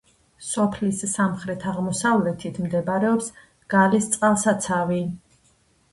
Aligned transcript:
სოფლის 0.51 1.01
სამხრეთ-აღმოსავლეთით 1.11 2.57
მდებარეობს 2.65 3.29
გალის 3.75 4.09
წყალსაცავი. 4.17 5.03